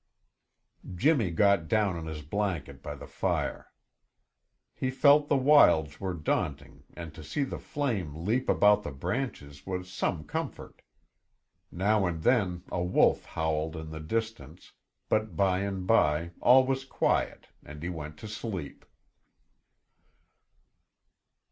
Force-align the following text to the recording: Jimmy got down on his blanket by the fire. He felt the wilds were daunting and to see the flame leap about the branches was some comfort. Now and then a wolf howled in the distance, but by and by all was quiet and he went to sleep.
Jimmy 0.95 1.29
got 1.29 1.67
down 1.67 1.95
on 1.95 2.07
his 2.07 2.23
blanket 2.23 2.81
by 2.81 2.95
the 2.95 3.05
fire. 3.05 3.67
He 4.73 4.89
felt 4.89 5.27
the 5.29 5.37
wilds 5.37 5.99
were 5.99 6.15
daunting 6.15 6.85
and 6.95 7.13
to 7.13 7.23
see 7.23 7.43
the 7.43 7.59
flame 7.59 8.25
leap 8.25 8.49
about 8.49 8.81
the 8.81 8.89
branches 8.89 9.63
was 9.67 9.91
some 9.93 10.23
comfort. 10.23 10.81
Now 11.71 12.07
and 12.07 12.23
then 12.23 12.63
a 12.71 12.81
wolf 12.81 13.25
howled 13.25 13.75
in 13.75 13.91
the 13.91 13.99
distance, 13.99 14.71
but 15.07 15.35
by 15.35 15.59
and 15.59 15.85
by 15.85 16.31
all 16.41 16.65
was 16.65 16.83
quiet 16.83 17.49
and 17.63 17.83
he 17.83 17.89
went 17.89 18.17
to 18.17 18.27
sleep. 18.27 18.85